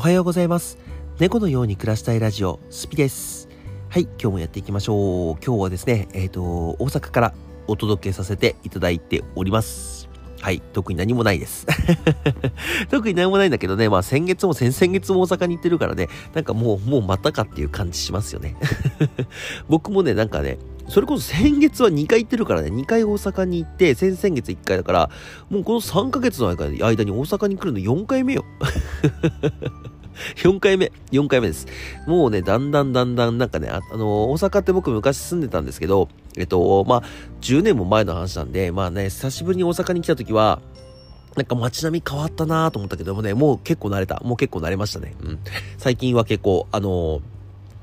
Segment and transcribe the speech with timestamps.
[0.00, 0.78] おはようございます。
[1.18, 3.50] 猫のように暮らしたいラジオ、スピです。
[3.90, 5.44] はい、今日もやっていきましょう。
[5.44, 6.40] 今日はですね、えっ、と、
[6.78, 7.34] 大阪から
[7.66, 9.99] お届けさせていただいております。
[10.42, 11.66] はい、特に何もないです。
[12.90, 18.56] 特に何もないんだけどね、まあ先月も先々月も大阪に行ってるからね、なんかもう、もうまたかっていう感じしますよね。
[19.68, 20.58] 僕もね、なんかね、
[20.88, 25.10] それこそ先月は2回行ってるからね、2回大阪に行って、先々月1回だから、
[25.50, 28.44] もうこの3ヶ月の間に大阪に来るの4回目よ。
[30.36, 31.66] 4回目、4回目です。
[32.06, 37.02] もうね、だんだんだんだん、なんかね、あ、あのー大阪って僕昔住んでたんですけど、えっと、まあ、
[37.40, 40.60] 10年も前の話なんで、まあね、久しぶりに大阪に来た時は、
[41.36, 44.20] なんか街並み変わったなと思ったけどもね、もう結構慣れた。
[44.24, 45.14] もう結構慣れましたね。
[45.22, 45.38] うん。
[45.78, 47.20] 最近は結構、あのー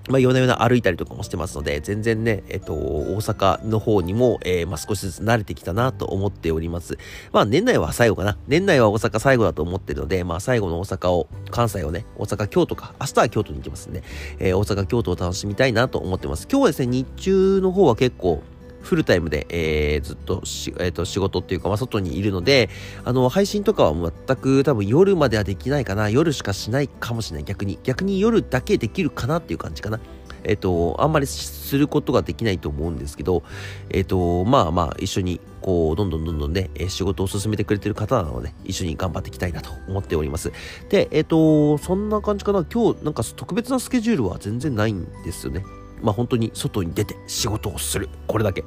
[0.08, 6.98] まあ、夜な夜な歩いたりとかもしてますので、全然ね、えっと、大阪の方にも、えーまあ、少しずつ慣れてきたなと思っております。
[7.32, 8.38] まあ、年内は最後かな。
[8.48, 14.04] 年内は大阪最後だと思ってるので、まあ、最後の大阪を、関西をね、大阪、京都か、明日は京都に行きますんで、
[14.40, 16.48] えー大阪、京都を楽しみたいなと思ってます。
[16.50, 18.44] 今日はですね、日中の方は結構、
[18.82, 22.70] フルタイムで、えーずっとし、えーと仕事っていうか、まあ、外にいるので、
[23.04, 26.10] あの、配信とかは全く多分夜まではできないかな。
[26.10, 27.44] 夜しかしないかもしれない。
[27.46, 27.80] 逆に。
[27.84, 30.00] 逆に夜だけできるかなっていう感じかな。
[30.44, 33.44] えっ、と、あんまりすることができないと思うんですけど、
[33.90, 40.52] えっ、と、まあまあ、一緒に、こう、どんどんどんどんね、仕事を進めてくれてる方なので、一緒に頑張っていきたいなと思っております。
[40.90, 42.66] で、えっ、と、そんな感じかな。
[42.66, 45.64] 今日、なんか特別なスケジュールは全然ないんですよね。
[46.02, 48.10] まあ本当に外に出て仕事をする。
[48.28, 48.64] これだけ。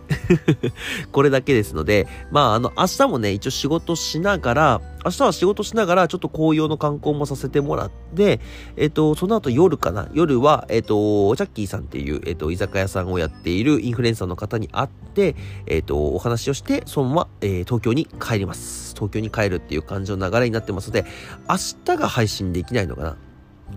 [1.13, 8.41] これだけですので、まああの明日もね、一応仕事しながら、明日は仕事しながらちょっと紅葉の観光もさせてもらって、
[8.77, 10.09] えっ、と、その後夜かな。
[10.13, 18.95] 夜は、えっ、と、ジャッキーさんっていう、えっ、と、居酒屋さんをやっているインフルエンサーの方に会って、えっ、と、お話をして、そのまま、えー東京に帰ります。
[18.95, 21.05] 東京に帰るっていう感じの流れになってますので、
[21.49, 23.17] 明日が配信できないのかな。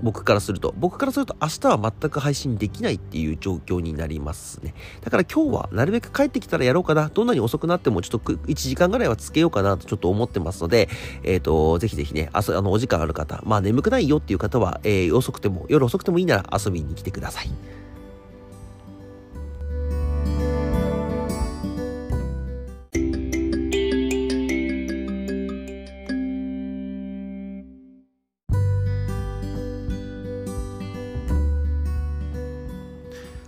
[0.02, 0.74] 僕からすると。
[0.78, 4.74] 僕からすると明日は全く配信できないっていう状況になりますね。
[5.02, 7.10] だから今日はなるべく帰ってきたらやろうかな。
[7.14, 10.90] どんなに遅くなってもちょっと1時間ぐらいはつけようかなとちょっと思ってますので、
[11.24, 17.83] えっ、と、ぜひぜひね、あそあの、お時間ある方、まあ眠くないよっていう方は、えー遅くても、夜遅くてもいいなら遊びに来てください。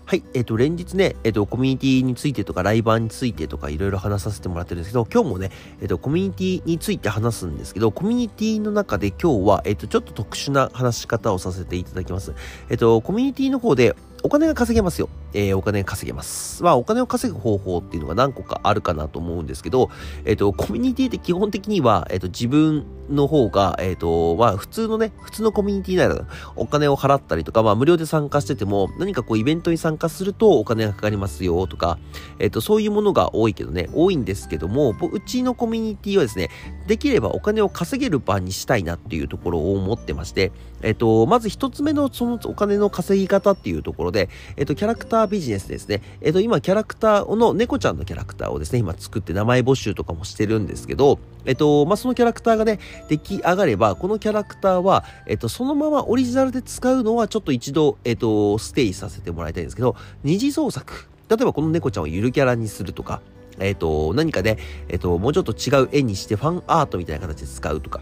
[0.07, 5.49] はい、えっ、と、連日ね、えっ、と、コミュニティについてとか、ライバーについてとか、いろいろ話させてもらってるんですけど、今日もね、
[5.81, 12.35] えっ、と、コミュニティについて話すんですけど、コミュニティの中で今日は、えっ、と、ちょっと特殊な話し方をさせていただきます。
[12.69, 15.09] えっ、と、コミュニティの方で、お金が稼げますよ。
[15.35, 16.63] えーお金が稼げます。
[16.63, 19.91] まあ、お金を稼ぐ方法っていうのが何個かあるかなと思うんですけど、
[20.23, 26.25] えっ、と、コミュニティって基本的には、えっ、と、自分の方が、えっ、と、まあ、普通のね、普通のコミュニティなら、
[26.55, 31.99] お金を払ったりとか、まあ、無料で参加してても、何かこう、イベントに参加するとお金がかかりますよとか、
[32.39, 36.49] えっ、と、そういうものが多いけどね、多いんですけども、うちのコミュニティはですね、
[36.87, 46.01] できればお金を稼げる場にしたいなっていうところを思ってまして、えっ、と、まず一つ目のそのお金の稼ぎ方っていうところで、えっ、と、キャラクタービジネスですね。
[46.21, 61.07] えっ、と、今、キャラクターの、猫ちゃんのキャラクターをですね、今作って名前募集とかもしてるんですけど、えっ、と、まあ、そのキャラクターがね、出来上がれば、このキャラクターは、えっ、と、そのままオリジナルで使うのは、ちょっと一度、えっ、と、ステイさせてもらいたいんですけど、二次創作。
[61.29, 63.21] 例えば、この猫ちゃんをゆるキャラにするとか、
[63.59, 64.57] えっ、と、何かで、
[64.89, 68.01] えっ、と、もうちょっと違う絵にして、ファンアートみたいな形で使うとか、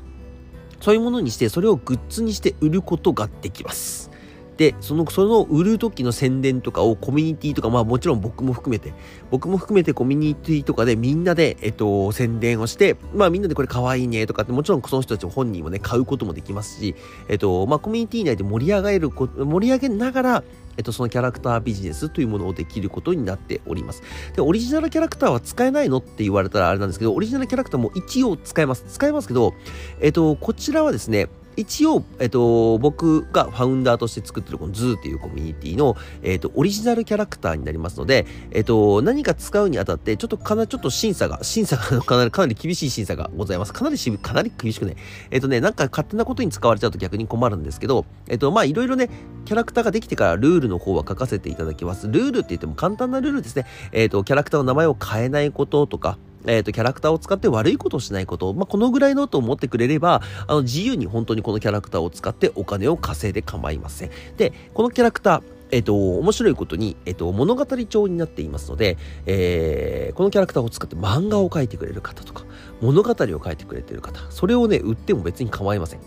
[0.84, 4.12] そういうものにして、それをグッズにして売ることができます。
[4.58, 8.94] で、その、その売る時の宣伝とかをコミュニティとか、まあもちろん僕も含めて、
[9.31, 16.96] 僕も含めてコミュニティとかでみんなで、えっと、宣伝をして、まあみんなでこれ可愛いねとかって、もちろんその人たち本人もね、買うこともできますし、
[17.30, 20.44] えっと、まあコミュニティ内で盛り上げるこ、盛り上げながら、
[20.78, 24.02] えっと、そのキャラクタービジネスというものをできることになっております。
[24.35, 28.85] で、オリジナルキャラクターは使えないのって言われたらあれなんですけど、オリジナルキャラクターも一応使えます。
[28.88, 29.53] 使えますけど、
[30.02, 43.73] えっと、こちらはですね、一応、えっと、僕がファウンダーとして作ってるこの Zoo っていうコミュニティの、えっと、オリジナルキャラクターになりますので、えっと、何か使うにあたって、ちょっとかな、ちょっと審査が、審査がかなり、かなり厳しい審査がございます。
[43.73, 44.96] かなりし、かなり厳しくね。
[45.32, 49.09] えっとね、なんか勝手なことに使われちゃうと逆に困るんですけど、えっと、まあ、いろいろね、
[49.46, 52.08] キャラクターができてからルールの方は書かせていただきます。
[52.08, 53.66] ルールって言っても簡単なルールですね。
[53.91, 64.11] えっと、キャラクターの名前を変えないこととか、えっ、と、キャラクターを使って悪いことをしないこと、まあ、このぐらいのと思ってくれれば、あの、自由に本当にこのキャラクターを使ってお金を稼いで構いません。
[64.37, 65.43] で、このキャラクター、
[65.73, 72.46] えっ、と、面白いことに、えっ、と、物語調になっていますので、えーこのキャラクターを使って漫画を描いてくれる方とか、
[72.81, 76.02] 物語を書いてくれてる方、それをね、売っても別に構いません。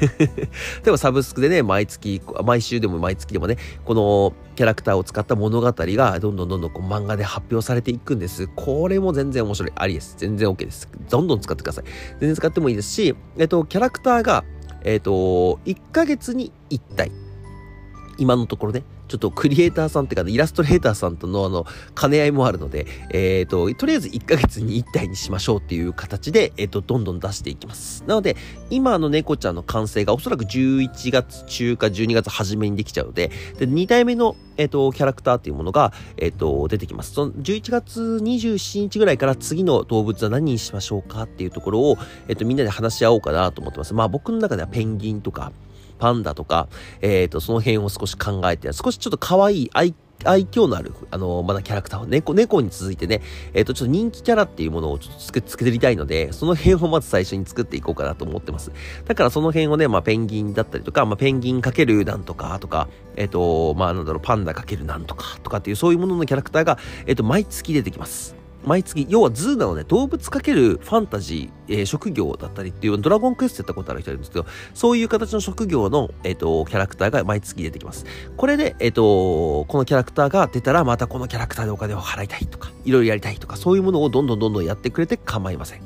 [0.00, 0.38] 例
[0.86, 8.48] えばサブスクでね、毎月、毎週でも毎月でもね、このキャラクターを使った物語がどんどんどんどんこう漫画で発表されていくんです。
[8.48, 9.72] これも全然面白い。
[9.74, 10.16] ありです。
[10.18, 10.88] 全然 OK です。
[11.08, 11.84] どんどん使ってください。
[12.20, 14.44] 全然使ってもいいですし、えっと、キャラクターが、
[14.82, 15.12] えっと、
[15.64, 17.10] 1ヶ月に1体。
[18.18, 21.66] 今のところね、ちょっとクリエイターさんっていうか、イラストレーターさんとのあの、
[21.98, 28.02] 兼ね合いもあるので、えっ、ー、と、とりあえず1ヶ月に1体にしましょうっていう形で、えっ、ー、と、どんどん出していきます。
[28.06, 28.36] なので、
[28.70, 37.12] 今の猫ちゃんの完成がおそらく11月中か12月初めにできちゃうので、で、2体目の、えっ、ー、と、キャラクターっていうものが、えっ、と、出てきます。
[37.12, 41.98] その11月27日ぐらいから次の動物は何にしましょうかっていうところを、
[42.28, 43.94] えっ、と、みんなで話し合おうかなと思ってます。
[43.94, 45.52] まあ僕の中ではペンギンとか、
[45.98, 46.68] パンダとか、
[47.00, 49.94] えっ、ー、と、その辺を少し考えて、少しちょっと可愛い愛
[50.24, 53.20] 愛嬌のある、あのまだキャラクターを、猫、猫に続いてね、
[53.52, 58.72] えっ、ー、と、ちょっと人気キャラっていうものをちょっと作作りたいので、その辺をまず最初に作っていこうかなと思ってます。
[59.04, 68.45] だからその辺をね、まあ、ペンギンだったりとか、まあ、ペンギンかけるなんとかとか、えっ、ー、と、まあ、なんだろう、パンダかけるなんとかとかっていう、そういうもののキャラクターが、えっ、と、毎月出てきます。
[68.66, 78.04] 毎月、要は Zoo なので動物かけるファンタジー、えー、職業だったりっていう、ドラゴンクエストやったことある人いるんですけど、そういう形の職業の、えっ、ー、と、キャラクターが毎月出てきます。
[78.36, 85.82] これで、えっ、ー、と、このキャラクターが出たら、またこのキャラクターでお金を払いたいとか、いろいろやりたいとか、そういうものをどんどんどんどんやってくれて構いません。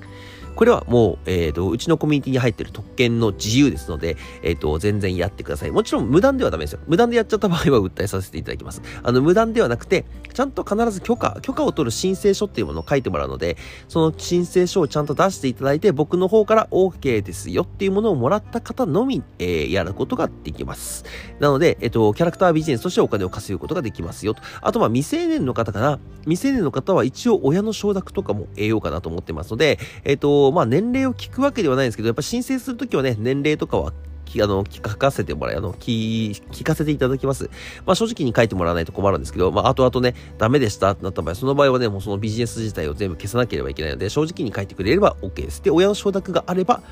[0.60, 5.70] これはもう、えっ、ー、と、うちのコミュニティに入ってる特権の自由ですので、えっ、ー、と、全然やってください。
[5.70, 6.80] もちろん無断ではダメですよ。
[6.86, 8.82] 無断でやっちゃった場合は訴えさせていただきます。
[9.02, 10.04] あの、無断ではなくて、
[10.34, 13.56] ちゃんと必ず許可、許可を取る申請書っていうものを書いてもらうので、
[13.88, 21.06] その申請書をちゃんと出していただいて、僕の方から OK ですよっていうものをもらった方のみ、えー、やることができます。
[21.38, 24.42] なので、えっ、と、キャラクタービジネスとしてお金を稼ぐことができますよと。
[24.60, 25.98] あと、まあ、未成年の方かな。
[26.24, 33.92] 未成年の方は一応親の承諾とかも得ようかなと思ってますので、えっ、と、まあ、年齢を聞くわけではないんですけど、やっぱ申請するときはね、年齢とかは
[34.38, 37.50] あの、聞かせてもらい、あの、聞、聞かせていただきます。
[37.84, 45.62] まあ、正直に書いてもらわないと困るんですけど、まあ、後々ね、ダメでしたってなった場合、その場合はね、もうそのビジネス自体を全部消さなければいけないので、正直に書いてくれれば OK です。
[45.62, 46.82] で、親の承諾があれば、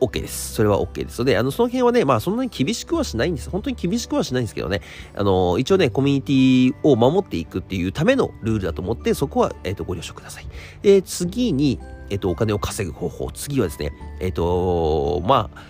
[0.00, 0.52] OK です。
[0.52, 3.50] それは OK ですので、あの、その辺はね、まあそんなに厳しくはしないんです。
[3.50, 4.82] 本当に厳しくはしないんですけどね、
[5.14, 10.46] あの、一応ね、コミュニティを守っていくっていうためのルールだと思って、そこは、えっ、ー、と、ご了承ください。
[10.82, 11.80] で、次に、
[12.10, 13.30] えっ、と、お金を稼ぐ方法。
[13.32, 15.62] 次はですね、えっ、と、まあ、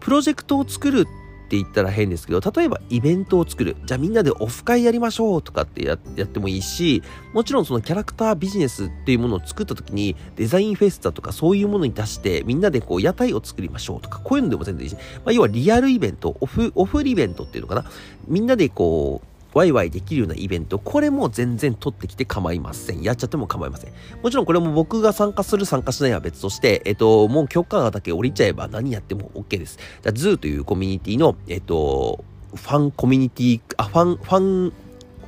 [0.00, 1.06] プロジェクトを作る
[1.48, 3.76] って言ったら変ですけど、例えばイベントを作る。
[3.86, 7.02] じゃあみんなでオフ会やりましょうとかってやってもいいし、
[7.32, 17.84] もちろんそのキャラクタービジネスっていうものを作った時にデザインフェスタとかそういうものに出してみんなでこう屋台を作りましょうとか、こういうのでも全然いいし、まあ、要はリアルイベント、オフ、オフイベントっていうのかな。
[18.26, 23.02] みんなでこう、ワイワイできるようなイベント、これも全然取ってきて構いません。
[23.02, 23.92] やっちゃっても構いません。
[24.22, 29.78] もちろんこれも僕が参加する参加しないは別として、えっと、もう許可だけ降りちゃえば何やっても OK です。
[30.02, 32.24] じゃ Zoo というコミュニティの、えっと、
[32.54, 34.72] ファンコミュニティ、あ、ファン、ファン、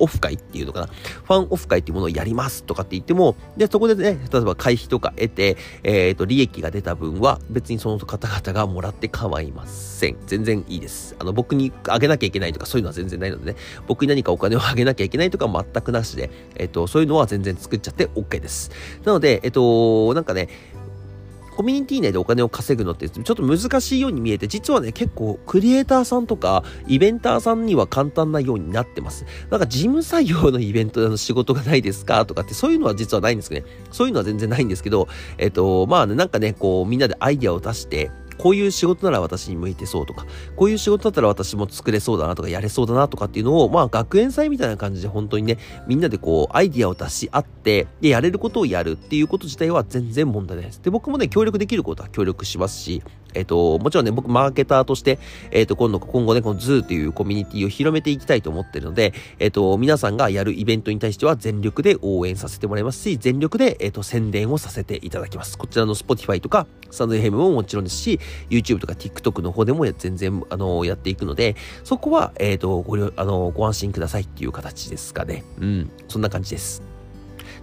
[0.01, 0.87] オフ会っていうのかな？
[0.87, 10.17] ファンオフ会っていうものをやりますとかって言っても、で、そこでね、例えば会費とか得て、えっ、ー、と、利益が出た分は別にその方々がもらって構いません。
[10.25, 11.15] 全然いいです。
[11.19, 13.57] あの、僕にあげなきゃいけないとかそういうのは全然ないのでね、
[13.87, 18.71] 僕に何かお金をあげなきゃいけないとか全くなしで、えっ、ー、と、そういうのは全然作っちゃって OK です。
[19.05, 20.49] なので、えっ、ー、と、なんかね、
[21.61, 29.27] コミュニティ内でお金を稼ぐのってちょっと難しいように見えて、実はね、結構クリエイターさんとかイベンターさんには簡単なようになってます。
[29.51, 33.73] なんか事務作業のイベントの仕事がないですかとかってそういうのは実はないんですけどね。
[33.91, 38.09] そういうのは全然ないんですけど、えっと、まあね、なんかね、こうみんなでアイデアを出して、
[38.41, 50.81] こういう仕事なら私に向いてそうとか、こういう仕事だったら私も作れそうだなとか、やれそうだなとかっていうのを、まあ学園祭みたいな感じで本当にね、みんなでこう、アイディアを出し合って、で、やれることをやるっていうこと自体は全然問題ないです。
[50.81, 55.19] で、僕もね、協力できることは協力しますし、えっ、と、もちろんね、僕、マーケターとして、
[55.51, 65.57] えっ、と、今度、今後ね、この Zoo っていうコミュニティを広めていきたいと思ってるので、えっ、と、皆さんがやるイベントに対しては全力で応援させてもらいますし、全力で、えっ、と、宣伝をさせていただきます。
[65.57, 68.19] こちらの Spotify とか、 stand.fm ももちろんですし、
[68.49, 75.43] YouTube とか TikTok の方でも全然、あの、やっていくので、そこは、えっ、と、ご、あの、ご安心くださいっていう形ですかね。
[75.59, 76.90] うん、そんな感じです。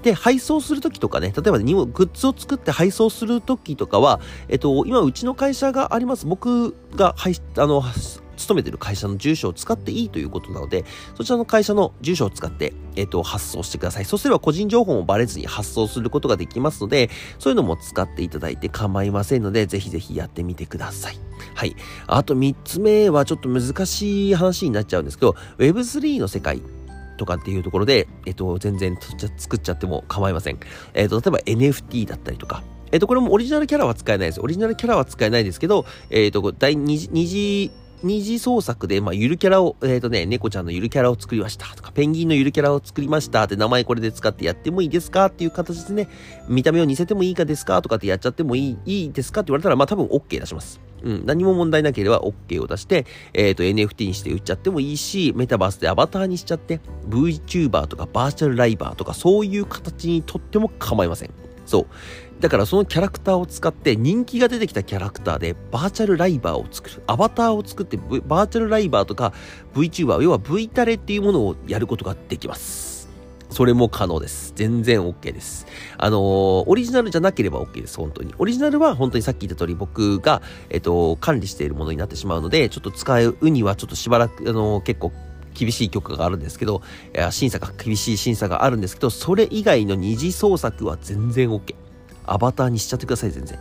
[0.02, 6.26] で、配送するときとかね、例えば、ね、グッズを作って配送するときとかは、えっと、今、うちの会社があります。
[6.26, 7.82] 僕が、はい、あの、
[8.38, 10.84] 勤めてる会社の住所を使っていいということなので、
[11.16, 14.04] そちらの会社の住所を使って、えっ、と、発送してください。
[14.04, 21.18] そうすれば個人情報もバレずに発送することができますので、そういうのも使っていただいて構いませんので、ぜひぜひやってみてください。
[21.54, 21.76] はい。
[22.06, 26.62] あと3つ目はちょっと難しい話になっちゃうんですけど、Web3 の世界
[27.18, 28.98] とかっていうところで、えっと、全然
[29.36, 30.58] 作っちゃっても構いません。
[30.94, 34.40] えっと、例えば NFT だったりとか、えっ、と、これもオリジナルキャラは使えないです。
[34.40, 37.70] オリジナルキャラは使えないですけど、えっ、と、第2次、2次、
[38.02, 41.66] 二次創作で、まあ、ゆるキャラを、えっ、ー、とね、猫ちゃんのゆるキャラを作りました。
[41.74, 43.42] とか、ペンギンのゆるキャラを作りました。
[43.42, 45.26] って名前これで使ってやってもいいですか？
[45.26, 46.08] っていう形でね、
[46.48, 47.82] 見た目を似せてもいいかですか？
[47.82, 49.40] とかってやっちゃってもいい、いいですか？
[49.40, 50.80] って言われたら、まあ多分 OK 出します。
[51.02, 61.30] うん、何も問題なければ OK を出して、えっ、ー、と、NFT にして売っちゃってもいいし、メタバースでアバターにしちゃって、VTuber とかバーチャルライバーとかそういう形にとっても構いません。
[61.68, 61.86] そう。
[62.40, 67.02] だからそのキャラクターを使って人気が出てきたキャラクターでバーチャルライバーを作る。
[67.06, 69.34] アバターを作って、v、バーチャルライバーとか
[69.74, 72.88] VTuber、要は V タレっていうものをやることができます。
[73.50, 74.52] それも可能です。
[74.56, 75.66] 全然 OK です。
[75.96, 76.20] あのー、
[76.66, 77.96] オリジナルじゃなければ OK です。
[77.96, 78.34] 本当に。
[78.38, 85.12] オリジナルは本当にさっき言った通り僕が、えっと、管理しているものになってしまうので、ちょっと使うにはちょっとしばらく、あのー、結構
[85.58, 86.82] 厳しい許可があるんですけど、
[87.30, 91.74] 審査が、厳しい審査があるんですけど、それ以外の二次創作は全然 OK。
[92.30, 93.58] アバターにしちゃってください、全然。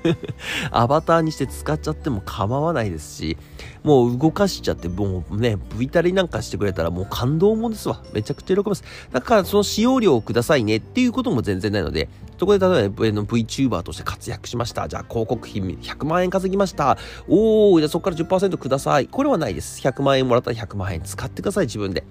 [0.70, 3.38] アバターにして使っちゃっても構わないですし、
[3.82, 8.02] もう動かしちゃって、もうね、V タリなんかしてくれたらもう感動もんですわ。
[8.12, 8.84] めちゃくちゃ喜びます。
[9.10, 14.88] だからその使用料をくださいねっていうことも全然ないので、そこで例えば、VTuber として活躍しました。
[14.88, 16.98] じゃあ広告費100万円稼ぎました。
[17.28, 19.06] おー、じゃあそこから10%ください。
[19.06, 19.80] これはないです。
[19.80, 22.04] 100万円もらったら100万円使ってください、自分で。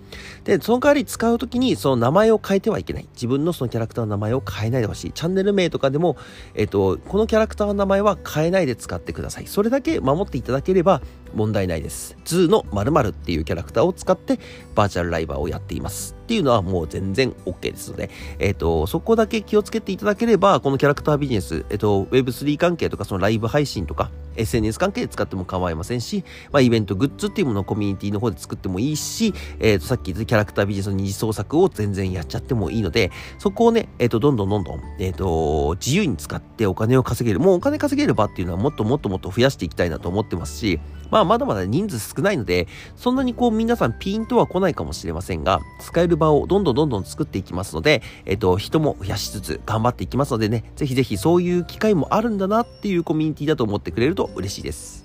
[0.43, 3.07] で、その代わり使うときにその名前を変えてはいけない。
[3.13, 5.11] 自分のそのキャラクターの名前を変えないでほしい。
[5.11, 6.17] チャンネル名とかでも、
[6.55, 9.47] えっと、このキャラクターの名前は変えないで使ってください。
[9.47, 11.01] それだけ守っていただければ
[11.33, 12.17] 問題ないです。
[12.25, 14.39] Zoo の〇〇っていうキャラクターを使って
[14.75, 16.15] バーチャルライバーをやっています。
[16.23, 18.09] っていうのはもう全然 OK ですので、
[18.39, 40.79] えっ、ー、と、そこだけ気をつけていただければ、このキャラクタービジネス、えっ、ー、と、Web3 関係とかそのライブ配信とか、SNS 関係で使っても構いませんし、まあ、イベントグッズっていうものをコミュニティの方で作ってもいいし、えっ、ー、と、さっき言ったキャラクタービジネスの二次創作を全然やっちゃってもいいので、そこをね、えっ、と、どんどんどんどん、えっ、と、自由に使ってお金を稼げる、もうお金稼げる場っていうのはもっともっともっと増やしていきたいなと思ってますし、
[41.13, 55.02] まあ、まだまだ人数少ないので、そんなにこう皆さんピンとは来ないかもしれませんが、使える場をどんどんどんどん作っていきますので、えっ、と、人も増やしつつ頑張っていきますのでね、ぜひぜひそういう機会もあるんだなっていうコミュニティだと思ってくれると嬉しいです。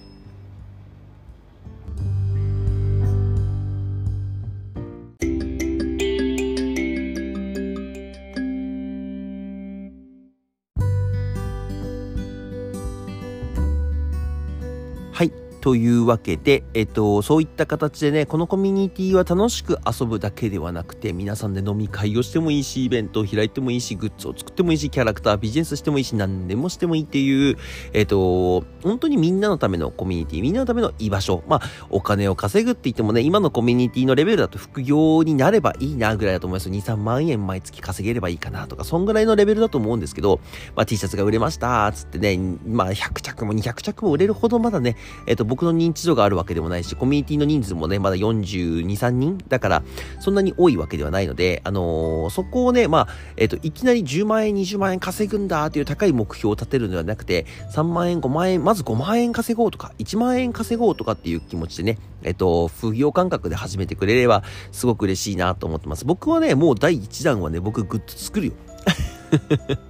[15.68, 27.58] というわけで、えっと、そういった形でね、このコミュニティは楽しく遊ぶだけではなくて、皆さんで飲み会をしてもいいし、イベントを開いてもいいし、グッズを作ってもいいし、キャラクタービジネスしてもいいし、何でもしてもいいっていう、
[27.92, 31.44] えっと、本当にみんなのためのコミュニティ、みんなのための居場所。
[31.46, 36.70] まあ、お金を稼ぐって言ってもね、今のコミュニティのレベルだと副業になればいいなぐらいだと思います。
[36.70, 40.40] 2、3万円毎月稼げればいいかなとか、そんぐらいのレベルだと思うんですけど、
[40.75, 44.96] まあ、T シャツが売れました、つってね、まあ、100着も200着も売れるほどまだね、
[45.26, 49.82] えっと、僕の認知度があるわけでもないし、コミュニティの人数もね、まだ42、3人だから、
[50.20, 66.04] そんなに多いわけではないので、あのー、そこをね、まあ、えっ、ー、と、いきなり10万円、20万円稼ぐんだっていう高い目標を立てるのではなくて、3万円、5万円、まず5万円稼ごうとか、1万円稼ごうとかっていう気持ちでね、えっ、ー、と、副業感覚で始めてくれれば、すごく嬉しいなと思ってます。
[66.04, 68.52] 僕はね、もう第1弾はね、僕グッズ作るよ。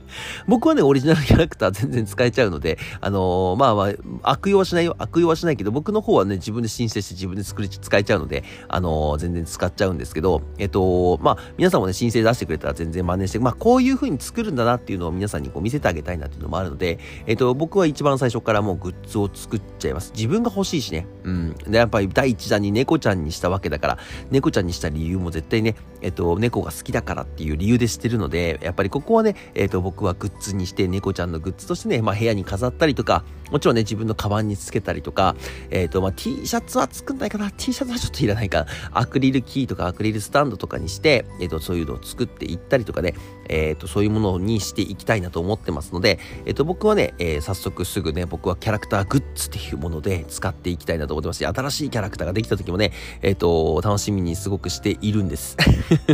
[0.47, 3.89] 僕はね、オリジナルキャラクター全然使えちゃうので、あのー、まあま
[4.23, 4.97] あ、悪用はしないよ。
[4.99, 20.13] 悪用はしないけど、僕の方はね、自分で申請して自分で作り、使えちゃうので、あのー、全然使っちゃうんですけど、えっと、まあ、皆さんもね、申請出してくれたら全然真似して、まあ、こういう風に作るんだなっていうのを皆さんにこう見せてあげたいなっていうのもあるので、えっと、僕は一番最初からもうグッズを作っちゃいます。
[20.15, 21.07] 自分が欲しいしね。
[21.25, 21.55] うん。
[21.69, 23.99] で、やっぱり第一弾に猫ちゃんにしたわけだから、
[24.31, 35.35] 猫ちゃんにした理由も絶対ね、えっと、猫が好きだからっていう理由でしてるので、やっぱりここはね、えっと、僕はグッズにして、猫ちゃんのグッズとしてね、まあ部屋に飾ったりとか、もちろんね、自分のカバンにつけたりとか、
[35.71, 43.15] えっ、ー、と、まあ T シャツは作んないかな ?T シャツはちょっといらないかアクリルキーとかアクリルスタンドとかにして、えっ、ー、と、そういうのを作っていったりとかね、
[43.49, 55.57] えっ、ー、と、そういうものにしていきたいなと思ってますので、えっ、と、僕はね、え早速すぐね、僕はキャラクターグッズっていうもので使っていきたいなと思ってますし、新しいキャラクターができた時もね、えっ、と、楽しみにすごくしているんです。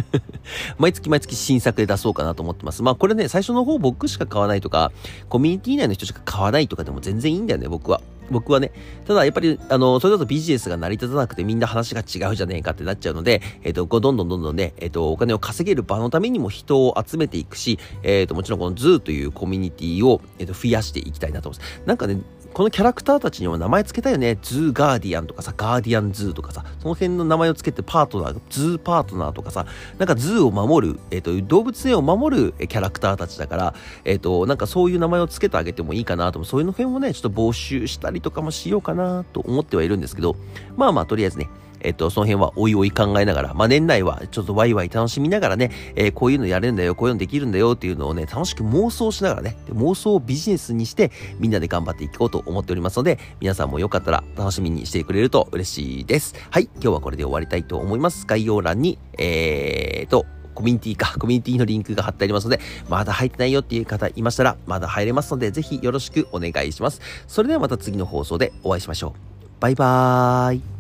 [0.78, 2.82] 毎月毎月新作で出そうかなと思ってます。
[2.82, 4.92] まあこれね、最初の方僕しか買わないとか、
[5.28, 8.00] コミュニティ内の人しか買わないとかでも全然いいんだよね、僕は。
[8.30, 8.72] 僕はね、
[9.06, 21.82] ただやっぱり、あの、それだとビジネスが成り立たなくてみんな話が違うじゃねえかってなっちゃうので、えっ、ー、と、こうどんどんどんどんね、えっ、ー、と、お金を稼げる場のためにも人を集めていくし、えっ、ー、と、もちろんこのズーというコミュニティを、えっ、と、増やしていきたいなと思います。
[21.86, 22.20] なんかね、
[22.54, 24.38] このキャラクターたちにも名前付けたよね。
[24.40, 29.66] ズーガーディアンとかさ、ガーディアンズーとかさ、その辺の名前を付けてパートナー、ズーパートナーとかさ、
[29.98, 40.36] なんかズーを守る、えっ、ー、と、動物園を守るキャラクターたちだから、えっ、ー、と、なんかそういう名前を付けてあげてもいいかなとそういうの辺もね、ちょっと募集したりとかもしようかなと思ってはいるんですけど、
[40.76, 41.48] まあまあ、とりあえずね、
[41.84, 56.34] えっと、その辺はおいおい考えながら、まあ、年内はちょっとワイワイ楽しみながらね、えー、こういうのやれるんだよ、こういうのできるんだよっていうのをね、楽しく妄想しながらね、妄想をビジネスにして、みんなで頑張っていこうと思っておりますので、皆さんもよかったら楽しみにしてくれると嬉しいです。
[56.50, 58.26] はい、今日はこれで終わりたいと思います。
[58.26, 67.00] 概要欄に、えーと、コミュニティか、 コミュニティのリンクが貼ってありますので、まだ入ってないよっていう方いましたら、まだ入れますので、ぜひよろしくお願いします。
[67.26, 69.44] それではまた次の放送でお会いしましょう。
[69.60, 70.73] バイバーイ。